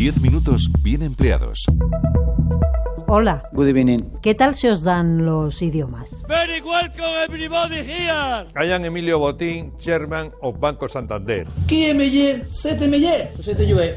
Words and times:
10 0.00 0.22
minutos 0.22 0.70
bien 0.82 1.02
empleados. 1.02 1.66
Hola. 3.06 3.42
Good 3.52 3.68
evening. 3.68 4.00
¿Qué 4.22 4.34
tal 4.34 4.54
se 4.54 4.70
os 4.70 4.82
dan 4.82 5.26
los 5.26 5.60
idiomas? 5.60 6.24
Very 6.26 6.62
welcome 6.62 7.22
everybody 7.22 7.82
here. 7.82 8.46
Callan 8.54 8.86
Emilio 8.86 9.18
Botín, 9.18 9.76
chairman 9.76 10.32
of 10.40 10.58
Banco 10.58 10.88
Santander. 10.88 11.46
Qui 11.68 11.84
est 11.84 11.92
meilleur 11.94 12.46
C'est 12.48 12.80
meilleur. 12.88 13.28
C'était 13.42 13.68
joué. 13.68 13.96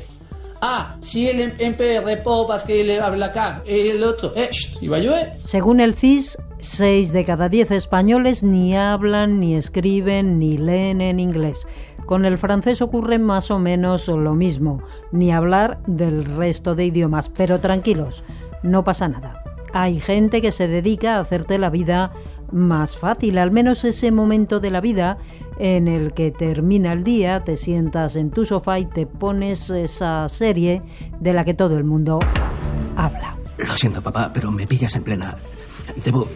Ah, 0.66 0.96
si 1.02 1.28
el 1.28 1.52
MPR 1.60 2.24
pop 2.24 2.48
parce 2.48 2.66
qu'il 2.66 2.90
habla 2.98 3.26
acá, 3.26 3.62
el 3.66 4.02
otro, 4.02 4.32
eh, 4.34 4.48
shh, 4.50 4.78
y 4.80 4.88
va 4.88 4.96
a 4.96 5.00
llover. 5.02 5.34
Según 5.44 5.82
el 5.82 5.94
CIS, 5.94 6.38
6 6.60 7.12
de 7.12 7.26
cada 7.26 7.50
10 7.50 7.72
españoles 7.72 8.44
ni 8.44 8.74
hablan, 8.74 9.42
ni 9.42 9.58
escriben, 9.58 10.40
ni 10.40 10.58
leen 10.58 11.02
en 11.02 11.20
inglés. 11.20 11.68
Con 12.06 12.24
el 12.24 12.38
francés 12.38 12.82
ocurre 12.82 13.20
más 13.20 13.52
o 13.52 13.60
menos 13.60 14.08
lo 14.08 14.36
mismo, 14.36 14.82
ni 15.12 15.34
hablar 15.34 15.84
del 15.86 16.24
resto 16.24 16.76
de 16.76 16.86
idiomas, 16.86 17.28
pero 17.28 17.60
tranquilos, 17.60 18.24
no 18.64 18.86
pasa 18.86 19.10
nada. 19.10 19.44
Hay 19.74 20.00
gente 20.00 20.42
que 20.42 20.54
se 20.54 20.70
dedica 20.70 21.18
a 21.18 21.20
hacerte 21.20 21.58
la 21.58 21.72
vida 21.72 22.14
más 22.54 22.96
fácil, 22.96 23.38
al 23.38 23.52
menos 23.52 23.84
ese 23.84 24.12
momento 24.12 24.62
de 24.62 24.72
la 24.72 24.80
vida 24.80 25.18
en 25.60 25.88
el 25.88 26.14
que 26.14 26.32
termina 26.32 26.94
el 26.94 27.04
día, 27.04 27.44
te 27.44 27.58
sientas 27.58 28.16
en 28.16 28.32
tu 28.32 28.46
sofá 28.46 28.80
y 28.80 28.86
te 28.86 29.06
pones 29.06 29.70
esa 29.70 30.28
serie 30.30 30.82
de 31.20 31.34
la 31.34 31.46
que 31.46 31.54
todo 31.54 31.78
el 31.78 31.84
mundo 31.84 32.20
habla. 32.96 33.38
Lo 33.58 33.76
siento, 33.78 34.02
papá, 34.02 34.32
pero 34.34 34.52
me 34.52 34.68
pillas 34.68 34.96
en 34.96 35.04
plena. 35.04 35.38
Debo 36.04 36.28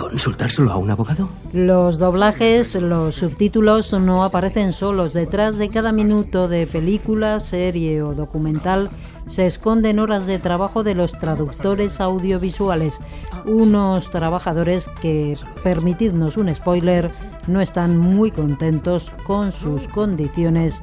consultárselo 0.00 0.72
a 0.72 0.76
un 0.76 0.90
abogado. 0.90 1.28
Los 1.52 1.98
doblajes, 1.98 2.74
los 2.74 3.16
subtítulos 3.16 3.92
no 3.92 4.24
aparecen 4.24 4.72
solos. 4.72 5.12
Detrás 5.12 5.58
de 5.58 5.68
cada 5.68 5.92
minuto 5.92 6.48
de 6.48 6.66
película, 6.66 7.38
serie 7.38 8.02
o 8.02 8.14
documental 8.14 8.88
se 9.26 9.46
esconden 9.46 9.98
horas 9.98 10.26
de 10.26 10.38
trabajo 10.38 10.82
de 10.82 10.94
los 10.94 11.12
traductores 11.12 12.00
audiovisuales. 12.00 12.98
Unos 13.44 14.10
trabajadores 14.10 14.88
que, 15.02 15.36
permitidnos 15.62 16.38
un 16.38 16.54
spoiler, 16.54 17.12
no 17.46 17.60
están 17.60 17.98
muy 17.98 18.30
contentos 18.30 19.12
con 19.26 19.52
sus 19.52 19.86
condiciones 19.88 20.80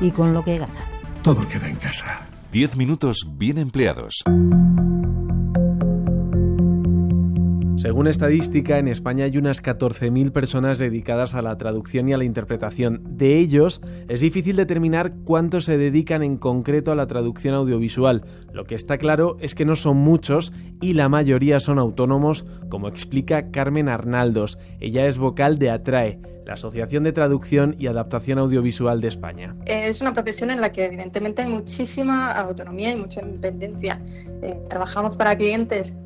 y 0.00 0.12
con 0.12 0.32
lo 0.32 0.44
que 0.44 0.58
ganan. 0.58 0.76
Todo 1.22 1.46
queda 1.48 1.68
en 1.68 1.76
casa. 1.76 2.20
10 2.52 2.76
minutos 2.76 3.26
bien 3.36 3.58
empleados. 3.58 4.22
Según 7.80 8.08
estadística, 8.08 8.76
en 8.76 8.88
España 8.88 9.24
hay 9.24 9.38
unas 9.38 9.62
14.000 9.62 10.32
personas 10.32 10.78
dedicadas 10.78 11.34
a 11.34 11.40
la 11.40 11.56
traducción 11.56 12.10
y 12.10 12.12
a 12.12 12.18
la 12.18 12.24
interpretación. 12.24 13.00
De 13.16 13.38
ellos, 13.38 13.80
es 14.06 14.20
difícil 14.20 14.56
determinar 14.56 15.14
cuántos 15.24 15.64
se 15.64 15.78
dedican 15.78 16.22
en 16.22 16.36
concreto 16.36 16.92
a 16.92 16.94
la 16.94 17.06
traducción 17.06 17.54
audiovisual. 17.54 18.22
Lo 18.52 18.66
que 18.66 18.74
está 18.74 18.98
claro 18.98 19.38
es 19.40 19.54
que 19.54 19.64
no 19.64 19.76
son 19.76 19.96
muchos 19.96 20.52
y 20.82 20.92
la 20.92 21.08
mayoría 21.08 21.58
son 21.58 21.78
autónomos, 21.78 22.44
como 22.68 22.86
explica 22.86 23.50
Carmen 23.50 23.88
Arnaldos. 23.88 24.58
Ella 24.78 25.06
es 25.06 25.16
vocal 25.16 25.58
de 25.58 25.70
ATRAE, 25.70 26.18
la 26.44 26.54
Asociación 26.54 27.02
de 27.04 27.12
Traducción 27.12 27.76
y 27.78 27.86
Adaptación 27.86 28.38
Audiovisual 28.40 29.00
de 29.00 29.08
España. 29.08 29.56
Es 29.64 30.02
una 30.02 30.12
profesión 30.12 30.50
en 30.50 30.60
la 30.60 30.70
que 30.70 30.84
evidentemente 30.84 31.40
hay 31.40 31.48
muchísima 31.48 32.30
autonomía 32.32 32.90
y 32.90 32.96
mucha 32.96 33.22
independencia. 33.22 34.02
Eh, 34.42 34.60
trabajamos 34.68 35.16
para 35.16 35.34
clientes 35.34 35.96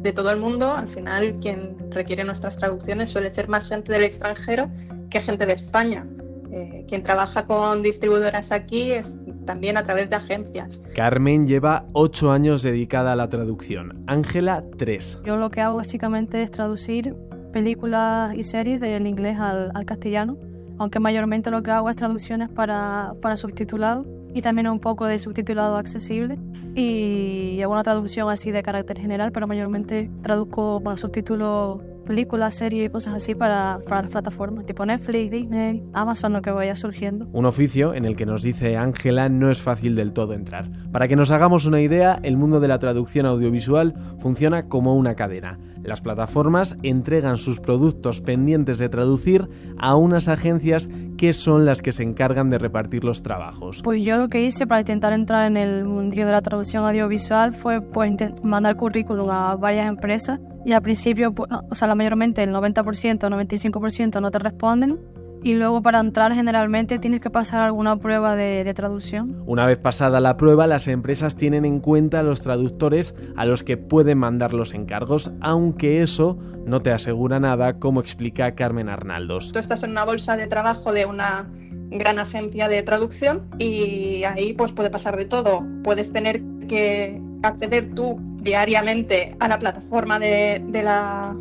de 0.00 0.12
todo 0.12 0.30
el 0.30 0.38
mundo, 0.38 0.72
al 0.72 0.88
final 0.88 1.36
quien 1.40 1.76
requiere 1.90 2.24
nuestras 2.24 2.56
traducciones 2.56 3.10
suele 3.10 3.30
ser 3.30 3.48
más 3.48 3.68
gente 3.68 3.92
del 3.92 4.02
extranjero 4.02 4.70
que 5.10 5.20
gente 5.20 5.46
de 5.46 5.52
España. 5.52 6.06
Eh, 6.52 6.84
quien 6.88 7.02
trabaja 7.02 7.46
con 7.46 7.82
distribuidoras 7.82 8.50
aquí 8.50 8.92
es 8.92 9.16
también 9.46 9.76
a 9.76 9.82
través 9.82 10.10
de 10.10 10.16
agencias. 10.16 10.82
Carmen 10.94 11.46
lleva 11.46 11.86
ocho 11.92 12.32
años 12.32 12.62
dedicada 12.62 13.12
a 13.12 13.16
la 13.16 13.28
traducción, 13.28 14.02
Ángela 14.06 14.64
tres. 14.76 15.20
Yo 15.24 15.36
lo 15.36 15.50
que 15.50 15.60
hago 15.60 15.76
básicamente 15.76 16.42
es 16.42 16.50
traducir 16.50 17.14
películas 17.52 18.34
y 18.34 18.42
series 18.42 18.80
del 18.80 19.06
inglés 19.06 19.38
al, 19.38 19.70
al 19.74 19.84
castellano, 19.84 20.38
aunque 20.78 20.98
mayormente 20.98 21.50
lo 21.50 21.62
que 21.62 21.70
hago 21.70 21.90
es 21.90 21.96
traducciones 21.96 22.48
para, 22.48 23.12
para 23.20 23.36
subtitulado 23.36 24.04
y 24.34 24.42
también 24.42 24.68
un 24.68 24.80
poco 24.80 25.06
de 25.06 25.18
subtitulado 25.18 25.76
accesible 25.76 26.38
y 26.74 27.60
hago 27.62 27.72
una 27.72 27.82
traducción 27.82 28.30
así 28.30 28.50
de 28.50 28.62
carácter 28.62 28.98
general, 28.98 29.32
pero 29.32 29.46
mayormente 29.46 30.10
traduzco 30.22 30.82
con 30.82 30.96
subtítulos 30.96 31.80
películas, 32.10 32.56
series 32.56 32.88
y 32.88 32.90
cosas 32.90 33.14
así 33.14 33.36
para, 33.36 33.78
para 33.86 34.02
las 34.02 34.10
plataformas, 34.10 34.66
tipo 34.66 34.84
Netflix, 34.84 35.30
Disney, 35.30 35.84
Amazon, 35.92 36.32
lo 36.32 36.42
que 36.42 36.50
vaya 36.50 36.74
surgiendo. 36.74 37.28
Un 37.32 37.46
oficio 37.46 37.94
en 37.94 38.04
el 38.04 38.16
que 38.16 38.26
nos 38.26 38.42
dice 38.42 38.76
Ángela 38.76 39.28
no 39.28 39.48
es 39.48 39.62
fácil 39.62 39.94
del 39.94 40.12
todo 40.12 40.34
entrar. 40.34 40.68
Para 40.90 41.06
que 41.06 41.14
nos 41.14 41.30
hagamos 41.30 41.66
una 41.66 41.80
idea, 41.80 42.18
el 42.24 42.36
mundo 42.36 42.58
de 42.58 42.66
la 42.66 42.80
traducción 42.80 43.26
audiovisual 43.26 43.94
funciona 44.18 44.64
como 44.64 44.96
una 44.96 45.14
cadena. 45.14 45.60
Las 45.84 46.00
plataformas 46.00 46.76
entregan 46.82 47.36
sus 47.36 47.60
productos 47.60 48.20
pendientes 48.20 48.80
de 48.80 48.88
traducir 48.88 49.48
a 49.78 49.94
unas 49.94 50.26
agencias 50.26 50.88
que 51.16 51.32
son 51.32 51.64
las 51.64 51.80
que 51.80 51.92
se 51.92 52.02
encargan 52.02 52.50
de 52.50 52.58
repartir 52.58 53.04
los 53.04 53.22
trabajos. 53.22 53.82
Pues 53.84 54.02
yo 54.04 54.16
lo 54.16 54.28
que 54.28 54.42
hice 54.42 54.66
para 54.66 54.80
intentar 54.80 55.12
entrar 55.12 55.46
en 55.46 55.56
el 55.56 55.84
mundo 55.84 56.16
de 56.16 56.24
la 56.32 56.42
traducción 56.42 56.84
audiovisual 56.84 57.52
fue 57.52 57.80
pues, 57.80 58.12
mandar 58.42 58.76
currículum 58.76 59.30
a 59.30 59.54
varias 59.54 59.88
empresas 59.88 60.40
y 60.70 60.72
al 60.72 60.82
principio, 60.82 61.32
pues, 61.32 61.50
o 61.50 61.74
sea, 61.74 61.88
la 61.88 61.96
mayormente 61.96 62.42
el 62.42 62.50
90%, 62.50 63.28
95% 63.28 64.20
no 64.20 64.30
te 64.30 64.38
responden 64.38 65.00
y 65.42 65.54
luego 65.54 65.82
para 65.82 65.98
entrar 65.98 66.32
generalmente 66.32 66.98
tienes 66.98 67.20
que 67.20 67.30
pasar 67.30 67.62
alguna 67.62 67.96
prueba 67.96 68.36
de, 68.36 68.62
de, 68.62 68.74
traducción. 68.74 69.42
Una 69.46 69.66
vez 69.66 69.78
pasada 69.78 70.20
la 70.20 70.36
prueba, 70.36 70.66
las 70.68 70.86
empresas 70.86 71.34
tienen 71.34 71.64
en 71.64 71.80
cuenta 71.80 72.20
a 72.20 72.22
los 72.22 72.42
traductores 72.42 73.14
a 73.36 73.46
los 73.46 73.64
que 73.64 73.76
pueden 73.76 74.18
mandar 74.18 74.54
los 74.54 74.74
encargos, 74.74 75.32
aunque 75.40 76.02
eso 76.02 76.38
no 76.66 76.82
te 76.82 76.92
asegura 76.92 77.40
nada, 77.40 77.78
como 77.78 78.00
explica 78.00 78.54
Carmen 78.54 78.88
Arnaldos. 78.88 79.50
Tú 79.52 79.58
estás 79.58 79.82
en 79.82 79.90
una 79.90 80.04
bolsa 80.04 80.36
de 80.36 80.46
trabajo 80.46 80.92
de 80.92 81.06
una 81.06 81.50
gran 81.90 82.20
agencia 82.20 82.68
de 82.68 82.82
traducción 82.82 83.48
y 83.58 84.22
ahí 84.22 84.52
pues 84.52 84.72
puede 84.72 84.90
pasar 84.90 85.16
de 85.16 85.24
todo. 85.24 85.64
Puedes 85.82 86.12
tener 86.12 86.42
que 86.68 87.20
acceder 87.42 87.94
tú 87.94 88.20
diariamente 88.40 89.36
a 89.38 89.48
la 89.48 89.58
plataforma 89.58 90.18
de, 90.18 90.62
la 90.72 91.36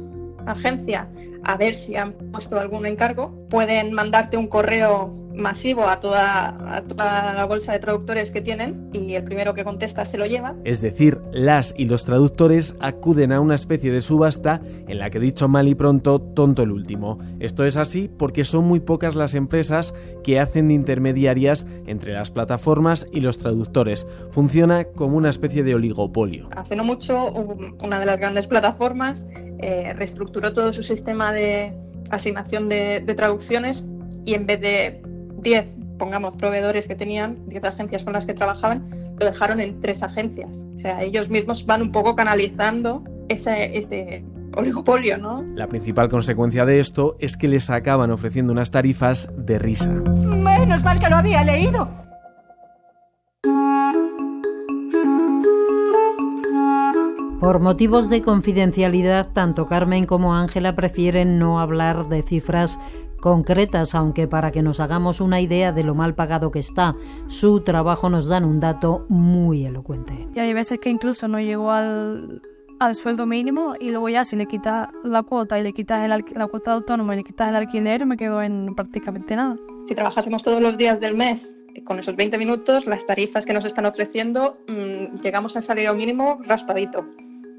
agencia 0.46 1.08
a 1.44 1.58
ver 1.58 1.76
si 1.76 1.96
han 1.96 2.14
puesto 2.32 2.60
algún 2.60 2.86
encargo. 2.86 3.32
Pueden 3.50 3.94
mandarte 3.94 4.38
un 4.38 4.48
correo 4.48 5.19
masivo 5.34 5.88
a 5.88 6.00
toda, 6.00 6.76
a 6.76 6.82
toda, 6.82 7.34
la 7.34 7.46
bolsa 7.46 7.72
de 7.72 7.80
traductores 7.80 8.32
que 8.32 8.42
tienen 8.42 8.90
y 8.94 9.16
el 9.16 9.24
primero 9.24 9.54
que 9.54 9.64
contesta 9.64 10.06
se 10.06 10.18
lo 10.18 10.26
lleva. 10.26 10.56
Es 10.64 10.82
decir, 10.82 11.20
las 11.32 11.74
y 11.78 11.86
los 11.86 12.06
traductores 12.06 12.76
acuden 12.80 13.32
a 13.32 13.40
una 13.40 13.56
especie 13.56 13.92
de 13.92 14.02
subasta 14.02 14.62
en 14.88 15.00
la 15.00 15.10
que 15.10 15.20
dicho 15.20 15.48
mal 15.48 15.68
y 15.68 15.76
pronto, 15.76 16.20
tonto 16.20 16.64
el 16.64 16.72
último. 16.72 17.20
Esto 17.40 17.66
es 17.66 17.78
así 17.78 18.10
porque 18.18 18.46
son 18.46 18.66
muy 18.66 18.80
pocas 18.80 19.16
las 19.16 19.34
empresas 19.34 19.94
que 20.24 20.40
hacen 20.40 20.72
intermediarias 20.72 21.66
entre 21.86 22.14
las 22.14 22.32
plataformas 22.32 23.08
y 23.12 23.22
los 23.22 23.38
traductores. 23.38 24.06
Funciona 24.32 24.86
como 24.86 25.18
una 25.18 25.30
especie 25.30 25.64
de 25.64 25.76
oligopolio. 25.76 26.50
Hace 26.56 26.76
no 26.76 26.84
mucho 26.84 27.32
una 27.84 28.00
de 28.00 28.06
las 28.06 28.20
grandes 28.20 28.48
plataformas 28.48 29.26
eh, 29.62 29.94
reestructuró 29.94 30.54
todo 30.54 30.72
su 30.74 30.84
sistema 30.84 31.32
de 31.32 31.74
asignación 32.10 32.70
de, 32.70 33.02
de 33.02 33.14
traducciones 33.14 33.86
y 34.26 34.34
en 34.34 34.46
vez 34.46 34.62
de 34.62 35.02
10, 35.42 35.68
pongamos, 35.98 36.36
proveedores 36.36 36.88
que 36.88 36.96
tenían, 36.96 37.38
10 37.48 37.64
agencias 37.64 38.04
con 38.04 38.14
las 38.14 38.26
que 38.26 38.34
trabajaban, 38.34 38.88
lo 39.20 39.26
dejaron 39.26 39.60
en 39.60 39.80
tres 39.80 40.04
agencias. 40.04 40.66
O 40.76 40.80
sea, 40.80 41.04
ellos 41.04 41.30
mismos 41.30 41.66
van 41.66 41.82
un 41.82 41.92
poco 41.92 42.16
canalizando 42.16 43.04
ese, 43.28 43.78
este 43.78 44.24
oligopolio, 44.56 45.18
¿no? 45.18 45.44
La 45.56 45.68
principal 45.68 46.10
consecuencia 46.10 46.66
de 46.66 46.80
esto 46.80 47.16
es 47.20 47.38
que 47.38 47.48
les 47.48 47.70
acaban 47.70 48.12
ofreciendo 48.12 48.54
unas 48.54 48.72
tarifas 48.72 49.30
de 49.38 49.60
risa. 49.60 49.90
Menos 49.90 50.84
mal 50.84 51.00
que 51.00 51.10
lo 51.10 51.18
había 51.18 51.44
leído. 51.44 52.09
Por 57.40 57.62
motivos 57.62 58.10
de 58.10 58.22
confidencialidad, 58.22 59.32
tanto 59.32 59.66
Carmen 59.66 60.06
como 60.06 60.36
Ángela 60.36 60.76
prefieren 60.76 61.40
no 61.40 61.62
hablar 61.62 62.10
de 62.10 62.22
cifras 62.22 62.78
concretas, 63.22 63.96
aunque 63.96 64.28
para 64.28 64.52
que 64.52 64.62
nos 64.62 64.82
hagamos 64.82 65.22
una 65.22 65.40
idea 65.40 65.72
de 65.72 65.86
lo 65.86 65.96
mal 65.96 66.16
pagado 66.16 66.52
que 66.52 66.60
está 66.60 66.96
su 67.28 67.62
trabajo 67.62 68.10
nos 68.10 68.28
dan 68.28 68.44
un 68.44 68.60
dato 68.60 69.06
muy 69.08 69.66
elocuente. 69.66 70.28
Y 70.36 70.40
hay 70.40 70.54
veces 70.54 70.80
que 70.80 70.90
incluso 70.90 71.30
no 71.30 71.40
llegó 71.40 71.72
al, 71.72 72.42
al 72.80 72.96
sueldo 72.96 73.26
mínimo 73.26 73.76
y 73.80 73.92
luego 73.92 74.10
ya 74.10 74.26
si 74.26 74.36
le 74.36 74.46
quitas 74.46 74.90
la 75.06 75.24
cuota 75.24 75.58
y 75.58 75.64
le 75.64 75.72
quitas 75.72 76.04
el 76.04 76.26
la 76.36 76.48
cuota 76.48 76.72
de 76.72 76.76
autónomo 76.76 77.14
y 77.14 77.18
le 77.18 77.24
quitas 77.24 77.48
el 77.48 77.56
alquiler 77.56 78.06
me 78.06 78.18
quedo 78.18 78.42
en 78.42 78.76
prácticamente 78.76 79.38
nada. 79.38 79.56
Si 79.86 79.96
trabajásemos 79.96 80.44
todos 80.44 80.62
los 80.62 80.78
días 80.78 81.00
del 81.00 81.16
mes 81.16 81.58
con 81.86 82.00
esos 82.00 82.18
20 82.18 82.38
minutos, 82.38 82.86
las 82.86 83.06
tarifas 83.06 83.46
que 83.46 83.54
nos 83.54 83.64
están 83.64 83.86
ofreciendo, 83.86 84.58
mmm, 84.68 85.22
llegamos 85.22 85.56
al 85.56 85.64
salario 85.64 85.94
mínimo 85.94 86.40
raspadito. 86.44 87.06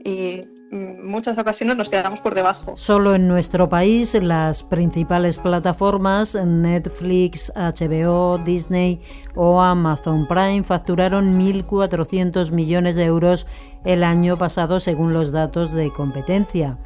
Y 0.04 0.44
en 0.70 1.06
muchas 1.06 1.36
ocasiones 1.36 1.76
nos 1.76 1.90
quedamos 1.90 2.20
por 2.20 2.34
debajo. 2.34 2.74
Solo 2.76 3.14
en 3.14 3.26
nuestro 3.26 3.68
país 3.68 4.14
las 4.14 4.62
principales 4.62 5.36
plataformas 5.36 6.34
Netflix, 6.34 7.52
HBO, 7.56 8.38
Disney 8.38 9.00
o 9.34 9.60
Amazon 9.60 10.26
Prime 10.28 10.62
facturaron 10.62 11.40
1.400 11.40 12.52
millones 12.52 12.94
de 12.94 13.04
euros 13.04 13.46
el 13.84 14.04
año 14.04 14.38
pasado 14.38 14.78
según 14.78 15.12
los 15.12 15.32
datos 15.32 15.72
de 15.72 15.92
competencia. 15.92 16.78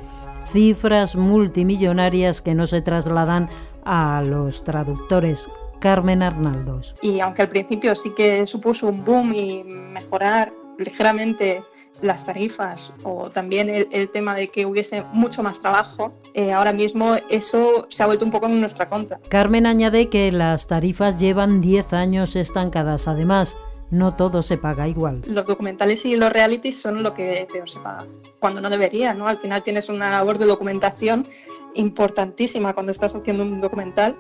Cifras 0.50 1.16
multimillonarias 1.16 2.40
que 2.40 2.55
no 2.55 2.66
se 2.66 2.81
trasladan 2.81 3.50
a 3.84 4.22
los 4.25 4.64
traductores. 4.64 5.49
Carmen 5.81 6.22
Arnaldos. 6.22 6.96
Y 7.02 7.20
aunque 7.20 7.43
al 7.43 7.50
principio 7.50 7.94
sí 7.94 8.11
que 8.16 8.46
supuso 8.46 8.87
un 8.87 9.05
boom 9.05 9.34
y 9.34 9.62
mejorar 9.64 10.50
ligeramente 10.78 11.62
las 12.04 12.24
tarifas 12.24 12.92
o 13.02 13.30
también 13.30 13.68
el, 13.68 14.08
tema 14.10 14.34
de 14.34 14.48
que 14.48 14.66
hubiese 14.66 15.02
mucho 15.12 15.42
más 15.42 15.58
trabajo, 15.58 16.12
eh, 16.34 16.52
ahora 16.52 16.72
mismo 16.72 17.16
eso 17.30 17.86
se 17.88 18.02
ha 18.02 18.06
vuelto 18.06 18.24
un 18.24 18.30
poco 18.30 18.46
en 18.46 18.60
nuestra 18.60 18.88
contra. 18.88 19.18
Carmen 19.28 19.66
añade 19.66 20.08
que 20.08 20.30
las 20.30 20.66
tarifas 20.66 21.16
llevan 21.16 21.60
10 21.60 21.92
años 21.94 22.36
estancadas. 22.36 23.08
Además, 23.08 23.56
no 23.90 24.14
todo 24.14 24.42
se 24.42 24.58
paga 24.58 24.86
igual. 24.88 25.22
Los 25.26 25.46
documentales 25.46 26.04
y 26.04 26.16
los 26.16 26.32
realities 26.32 26.80
son 26.80 27.02
lo 27.02 27.14
que 27.14 27.46
peor 27.52 27.70
se 27.70 27.80
paga, 27.80 28.06
cuando 28.38 28.60
no 28.60 28.68
debería, 28.68 29.14
¿no? 29.14 29.26
Al 29.26 29.38
final 29.38 29.62
tienes 29.62 29.88
una 29.88 30.10
labor 30.10 30.38
de 30.38 30.46
documentación 30.46 31.26
importantísima 31.74 32.74
cuando 32.74 32.92
estás 32.92 33.14
haciendo 33.14 33.42
un 33.42 33.60
documental 33.60 34.16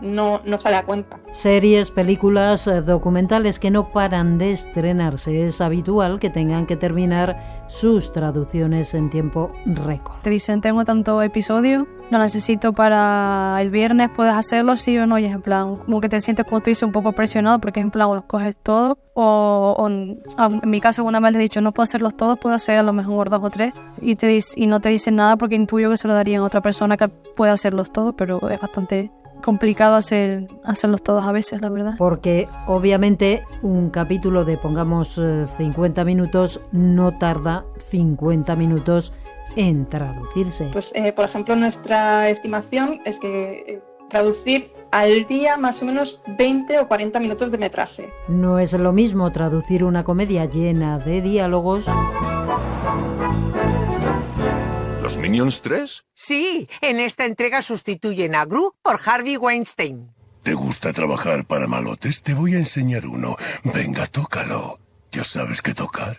no, 0.00 0.40
no 0.44 0.58
sale 0.58 0.76
a 0.76 0.84
cuenta. 0.84 1.18
Series, 1.30 1.90
películas, 1.90 2.66
eh, 2.66 2.82
documentales 2.82 3.58
que 3.58 3.70
no 3.70 3.92
paran 3.92 4.38
de 4.38 4.52
estrenarse. 4.52 5.46
Es 5.46 5.60
habitual 5.60 6.20
que 6.20 6.30
tengan 6.30 6.66
que 6.66 6.76
terminar 6.76 7.64
sus 7.68 8.12
traducciones 8.12 8.94
en 8.94 9.10
tiempo 9.10 9.52
récord. 9.66 10.20
Te 10.22 10.30
dicen, 10.30 10.60
tengo 10.60 10.84
tanto 10.84 11.22
episodio, 11.22 11.86
lo 12.10 12.18
necesito 12.18 12.72
para 12.72 13.58
el 13.60 13.70
viernes, 13.70 14.10
puedes 14.14 14.34
hacerlo, 14.34 14.74
sí 14.76 14.98
o 14.98 15.06
no, 15.06 15.18
y 15.18 15.26
es 15.26 15.32
en 15.32 15.42
plan, 15.42 15.76
como 15.76 16.00
que 16.00 16.08
te 16.08 16.20
sientes, 16.20 16.44
como 16.44 16.60
tú 16.60 16.70
dices, 16.70 16.82
un 16.82 16.92
poco 16.92 17.12
presionado 17.12 17.60
porque 17.60 17.80
en 17.80 17.90
plan, 17.90 18.08
o 18.08 18.16
los 18.16 18.24
coges 18.24 18.56
todo, 18.56 18.98
o, 19.14 19.86
en 19.88 20.18
mi 20.64 20.80
caso 20.80 21.04
una 21.04 21.20
vez 21.20 21.32
le 21.32 21.38
he 21.38 21.42
dicho, 21.42 21.60
no 21.60 21.72
puedo 21.72 21.84
hacerlos 21.84 22.16
todos, 22.16 22.38
puedo 22.38 22.54
hacer 22.54 22.78
a 22.78 22.82
lo 22.82 22.92
mejor 22.92 23.30
dos 23.30 23.40
o 23.42 23.50
tres, 23.50 23.72
y, 24.00 24.16
te, 24.16 24.36
y 24.56 24.66
no 24.66 24.80
te 24.80 24.88
dicen 24.88 25.16
nada 25.16 25.36
porque 25.36 25.54
intuyo 25.54 25.90
que 25.90 25.96
se 25.96 26.08
lo 26.08 26.14
darían 26.14 26.42
a 26.42 26.46
otra 26.46 26.60
persona 26.60 26.96
que 26.96 27.08
puede 27.08 27.52
hacerlos 27.52 27.92
todos, 27.92 28.14
pero 28.16 28.50
es 28.50 28.60
bastante 28.60 29.12
complicado 29.40 29.96
hacer, 29.96 30.48
hacerlos 30.64 31.02
todos 31.02 31.24
a 31.24 31.32
veces, 31.32 31.60
la 31.60 31.68
verdad. 31.68 31.94
Porque 31.98 32.48
obviamente 32.66 33.42
un 33.62 33.90
capítulo 33.90 34.44
de, 34.44 34.56
pongamos, 34.56 35.20
50 35.56 36.00
eh, 36.00 36.04
minutos 36.04 36.60
no 36.72 37.16
tarda 37.18 37.64
50 37.90 38.56
minutos 38.56 39.12
en 39.56 39.86
traducirse. 39.86 40.68
Pues, 40.72 40.92
eh, 40.94 41.12
por 41.12 41.24
ejemplo, 41.24 41.56
nuestra 41.56 42.28
estimación 42.28 43.00
es 43.04 43.18
que 43.18 43.64
eh, 43.66 43.82
traducir 44.08 44.72
al 44.90 45.26
día 45.26 45.56
más 45.56 45.82
o 45.82 45.86
menos 45.86 46.20
20 46.38 46.80
o 46.80 46.88
40 46.88 47.20
minutos 47.20 47.50
de 47.50 47.58
metraje. 47.58 48.08
No 48.28 48.58
es 48.58 48.72
lo 48.72 48.92
mismo 48.92 49.30
traducir 49.32 49.84
una 49.84 50.04
comedia 50.04 50.44
llena 50.44 50.98
de 50.98 51.22
diálogos 51.22 51.86
Minions 55.20 55.60
3? 55.60 56.02
Sí, 56.14 56.66
en 56.80 56.98
esta 56.98 57.26
entrega 57.26 57.60
sustituyen 57.60 58.34
a 58.34 58.46
Gru 58.46 58.72
por 58.82 58.98
Harvey 59.04 59.36
Weinstein. 59.36 60.10
¿Te 60.42 60.54
gusta 60.54 60.94
trabajar 60.94 61.46
para 61.46 61.66
malotes? 61.66 62.22
Te 62.22 62.32
voy 62.32 62.54
a 62.54 62.58
enseñar 62.58 63.06
uno. 63.06 63.36
Venga, 63.62 64.06
tócalo. 64.06 64.78
¿Ya 65.12 65.24
sabes 65.24 65.60
qué 65.60 65.74
tocar? 65.74 66.18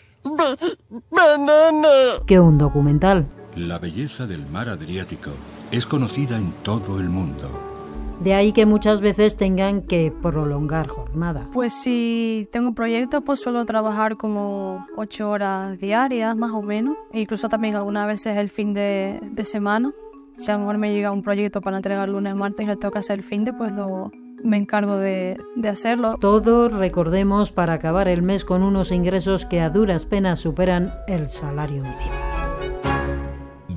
¡Banana! 1.10 2.22
Que 2.28 2.40
un 2.40 2.60
documental. 2.60 3.28
La 3.56 3.80
belleza 3.80 4.28
del 4.28 4.46
mar 4.46 4.70
Adriático 4.70 5.32
es 5.72 5.88
conocida 5.88 6.38
en 6.38 6.52
todo 6.64 7.00
el 7.00 7.10
mundo. 7.10 7.81
De 8.24 8.36
ahí 8.36 8.54
que 8.54 8.68
muchas 8.68 9.02
veces 9.02 9.36
tengan 9.36 9.82
que 9.82 10.14
prolongar 10.22 10.88
jornada. 10.88 11.48
Pues 11.54 11.74
si 11.74 12.48
tengo 12.52 12.74
proyectos, 12.74 13.24
pues 13.26 13.40
suelo 13.40 13.66
trabajar 13.66 14.16
como 14.16 14.86
ocho 14.96 15.32
horas 15.32 15.80
diarias, 15.80 16.38
más 16.38 16.52
o 16.52 16.62
menos. 16.62 16.96
Incluso 17.14 17.50
también 17.50 17.76
algunas 17.76 18.06
veces 18.06 18.38
el 18.38 18.50
fin 18.50 18.76
de, 18.76 19.20
semana. 19.44 19.92
Si 20.38 20.52
a 20.52 20.54
lo 20.54 20.60
mejor 20.60 20.78
me 20.78 20.94
llega 20.94 21.12
un 21.12 21.24
proyecto 21.24 21.62
para 21.62 21.78
entregar 21.78 22.10
lunes, 22.10 22.36
martes 22.36 22.64
y 22.64 22.70
le 22.70 22.76
toca 22.76 23.00
hacer 23.00 23.18
el 23.18 23.24
fin 23.24 23.44
de, 23.44 23.54
pues 23.54 23.72
lo, 23.72 24.12
me 24.44 24.58
encargo 24.58 24.98
de, 24.98 25.40
de, 25.56 25.70
hacerlo. 25.70 26.18
Todos 26.22 26.74
recordemos 26.74 27.52
para 27.52 27.74
acabar 27.74 28.08
el 28.08 28.22
mes 28.22 28.46
con 28.46 28.62
unos 28.62 28.92
ingresos 28.92 29.48
que 29.48 29.62
a 29.62 29.72
duras 29.72 30.06
penas 30.06 30.40
superan 30.40 30.94
el 31.08 31.32
salario 31.32 31.82
mínimo. 31.82 32.32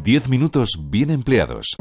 Diez 0.05 0.29
minutos 0.29 0.79
bien 0.83 1.11
empleados. 1.11 1.77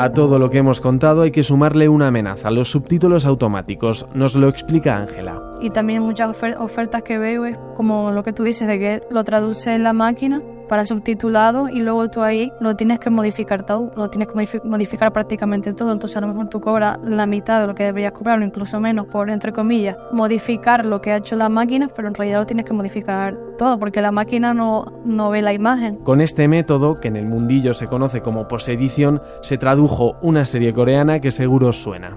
A 0.00 0.14
todo 0.14 0.38
lo 0.38 0.48
que 0.48 0.56
hemos 0.56 0.80
contado 0.80 1.20
hay 1.20 1.30
que 1.30 1.44
sumarle 1.44 1.86
una 1.86 2.06
amenaza, 2.06 2.50
los 2.50 2.70
subtítulos 2.70 3.26
automáticos. 3.26 4.06
Nos 4.14 4.34
lo 4.34 4.48
explica 4.48 4.96
Ángela. 4.96 5.38
Y 5.60 5.68
también 5.68 6.00
muchas 6.00 6.34
ofertas 6.58 7.02
que 7.02 7.18
veo 7.18 7.44
es 7.44 7.58
como 7.76 8.10
lo 8.10 8.24
que 8.24 8.32
tú 8.32 8.42
dices 8.42 8.66
de 8.66 8.78
que 8.78 9.02
lo 9.10 9.24
traduce 9.24 9.78
la 9.78 9.92
máquina 9.92 10.40
para 10.70 10.86
subtitulado 10.86 11.68
y 11.68 11.80
luego 11.80 12.08
tú 12.10 12.22
ahí 12.22 12.52
lo 12.60 12.76
tienes 12.76 13.00
que 13.00 13.10
modificar 13.10 13.66
todo, 13.66 13.92
lo 13.96 14.08
tienes 14.08 14.28
que 14.28 14.60
modificar 14.62 15.12
prácticamente 15.12 15.72
todo, 15.72 15.90
entonces 15.90 16.16
a 16.16 16.20
lo 16.20 16.28
mejor 16.28 16.48
tú 16.48 16.60
cobras 16.60 16.96
la 17.02 17.26
mitad 17.26 17.60
de 17.60 17.66
lo 17.66 17.74
que 17.74 17.82
deberías 17.82 18.12
cobrar 18.12 18.38
o 18.38 18.44
incluso 18.44 18.78
menos 18.78 19.06
por, 19.06 19.30
entre 19.30 19.52
comillas, 19.52 19.96
modificar 20.12 20.86
lo 20.86 21.02
que 21.02 21.10
ha 21.10 21.16
hecho 21.16 21.34
la 21.34 21.48
máquina, 21.48 21.88
pero 21.88 22.06
en 22.06 22.14
realidad 22.14 22.38
lo 22.38 22.46
tienes 22.46 22.66
que 22.66 22.72
modificar 22.72 23.36
todo 23.58 23.80
porque 23.80 24.00
la 24.00 24.12
máquina 24.12 24.54
no, 24.54 24.84
no 25.04 25.30
ve 25.30 25.42
la 25.42 25.52
imagen. 25.52 25.96
Con 25.96 26.20
este 26.20 26.46
método, 26.46 27.00
que 27.00 27.08
en 27.08 27.16
el 27.16 27.26
mundillo 27.26 27.74
se 27.74 27.88
conoce 27.88 28.20
como 28.20 28.46
posedición, 28.46 29.20
se 29.42 29.58
tradujo 29.58 30.18
una 30.22 30.44
serie 30.44 30.72
coreana 30.72 31.18
que 31.18 31.32
seguro 31.32 31.72
suena. 31.72 32.12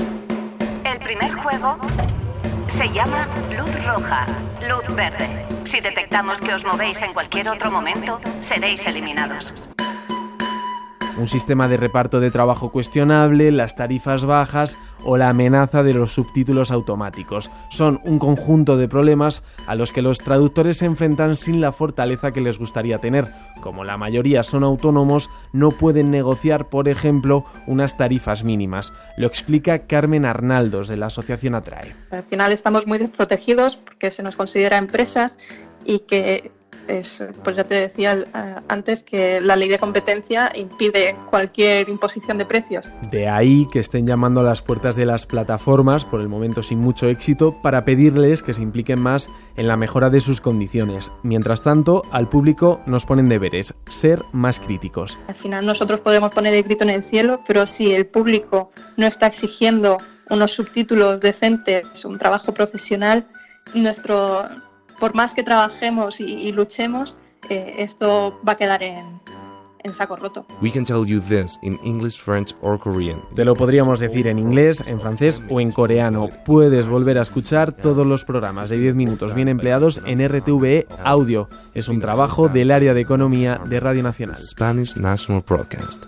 El 0.85 0.99
primer 0.99 1.33
juego 1.37 1.75
se 2.77 2.89
llama 2.89 3.27
Luz 3.55 3.85
Roja, 3.85 4.25
Luz 4.67 4.95
Verde. 4.95 5.29
Si 5.65 5.79
detectamos 5.79 6.41
que 6.41 6.53
os 6.53 6.63
movéis 6.63 7.01
en 7.01 7.13
cualquier 7.13 7.47
otro 7.49 7.69
momento, 7.69 8.19
seréis 8.41 8.85
eliminados. 8.87 9.53
Un 11.15 11.27
sistema 11.27 11.67
de 11.67 11.77
reparto 11.77 12.19
de 12.19 12.31
trabajo 12.31 12.71
cuestionable, 12.71 13.51
las 13.51 13.75
tarifas 13.75 14.25
bajas 14.25 14.77
o 15.03 15.15
la 15.15 15.29
amenaza 15.29 15.83
de 15.83 15.93
los 15.93 16.13
subtítulos 16.13 16.71
automáticos. 16.71 17.51
Son 17.69 17.99
un 18.03 18.17
conjunto 18.17 18.77
de 18.77 18.87
problemas 18.87 19.43
a 19.67 19.75
los 19.75 19.91
que 19.91 20.01
los 20.01 20.17
traductores 20.17 20.77
se 20.77 20.85
enfrentan 20.85 21.37
sin 21.37 21.61
la 21.61 21.71
fortaleza 21.71 22.31
que 22.31 22.41
les 22.41 22.57
gustaría 22.57 22.97
tener. 22.97 23.27
Como 23.61 23.83
la 23.83 23.95
mayoría 23.95 24.41
son 24.41 24.63
autónomos, 24.63 25.29
no 25.51 25.69
pueden 25.69 26.09
negociar, 26.09 26.65
por 26.69 26.89
ejemplo, 26.89 27.45
unas 27.67 27.95
tarifas 27.95 28.43
mínimas. 28.43 28.91
Lo 29.15 29.27
explica 29.27 29.85
Carmen 29.85 30.25
Arnaldos 30.25 30.87
de 30.87 30.97
la 30.97 31.05
Asociación 31.07 31.53
Atrae. 31.53 31.93
Al 32.09 32.23
final 32.23 32.51
estamos 32.51 32.87
muy 32.87 32.97
desprotegidos 32.97 33.77
porque 33.77 34.09
se 34.09 34.23
nos 34.23 34.35
considera 34.35 34.77
empresas 34.79 35.37
y 35.85 35.99
que 35.99 36.51
pues 37.43 37.55
ya 37.55 37.63
te 37.63 37.75
decía 37.75 38.13
eh, 38.13 38.55
antes 38.67 39.03
que 39.03 39.41
la 39.41 39.55
ley 39.55 39.69
de 39.69 39.79
competencia 39.79 40.51
impide 40.55 41.15
cualquier 41.29 41.89
imposición 41.89 42.37
de 42.37 42.45
precios. 42.45 42.91
De 43.11 43.27
ahí 43.27 43.67
que 43.71 43.79
estén 43.79 44.05
llamando 44.05 44.41
a 44.41 44.43
las 44.43 44.61
puertas 44.61 44.95
de 44.95 45.05
las 45.05 45.25
plataformas, 45.25 46.05
por 46.05 46.21
el 46.21 46.29
momento 46.29 46.63
sin 46.63 46.79
mucho 46.79 47.07
éxito, 47.07 47.55
para 47.61 47.85
pedirles 47.85 48.43
que 48.43 48.53
se 48.53 48.61
impliquen 48.61 48.99
más 48.99 49.29
en 49.55 49.67
la 49.67 49.77
mejora 49.77 50.09
de 50.09 50.19
sus 50.19 50.41
condiciones. 50.41 51.11
Mientras 51.23 51.61
tanto, 51.61 52.03
al 52.11 52.29
público 52.29 52.79
nos 52.85 53.05
ponen 53.05 53.29
deberes, 53.29 53.73
ser 53.89 54.21
más 54.31 54.59
críticos. 54.59 55.17
Al 55.27 55.35
final 55.35 55.65
nosotros 55.65 56.01
podemos 56.01 56.31
poner 56.31 56.53
el 56.53 56.63
grito 56.63 56.83
en 56.83 56.89
el 56.89 57.03
cielo, 57.03 57.39
pero 57.47 57.65
si 57.65 57.93
el 57.93 58.05
público 58.05 58.71
no 58.97 59.07
está 59.07 59.27
exigiendo 59.27 59.97
unos 60.29 60.51
subtítulos 60.51 61.21
decentes, 61.21 62.05
un 62.05 62.17
trabajo 62.17 62.53
profesional, 62.53 63.25
nuestro 63.73 64.47
por 65.03 65.15
más 65.15 65.33
que 65.33 65.43
trabajemos 65.43 66.21
y, 66.21 66.53
luchemos, 66.53 67.17
eh, 67.49 67.73
esto 67.79 68.39
va 68.47 68.53
a 68.53 68.55
quedar 68.55 68.81
en, 68.83 69.03
en 69.83 69.93
saco 69.93 70.15
roto. 70.15 70.45
We 70.61 70.71
can 70.71 70.85
tell 70.85 71.05
you 71.05 71.19
this 71.19 71.59
in 71.61 71.77
English, 71.83 72.17
French 72.17 72.55
or 72.61 72.79
Korean. 72.79 73.19
Te 73.35 73.43
lo 73.43 73.53
podríamos 73.53 73.99
decir 73.99 74.27
en 74.27 74.39
inglés, 74.39 74.81
en 74.87 75.01
francés 75.01 75.41
o 75.49 75.59
en 75.59 75.73
coreano. 75.73 76.29
Puedes 76.45 76.87
volver 76.87 77.17
a 77.17 77.23
escuchar 77.23 77.73
todos 77.73 78.07
los 78.07 78.23
programas 78.23 78.69
de 78.69 78.77
10 78.77 78.95
minutos 78.95 79.35
bien 79.35 79.49
empleados 79.49 80.01
en 80.05 80.25
RTVE 80.25 80.87
Audio. 81.03 81.49
Es 81.73 81.89
un 81.89 81.99
trabajo 81.99 82.47
del 82.47 82.71
área 82.71 82.93
de 82.93 83.01
economía 83.01 83.59
de 83.65 83.81
Radio 83.81 84.03
Nacional. 84.03 84.37
Spanish 84.37 84.95
National 84.95 85.43
Broadcast. 85.45 86.05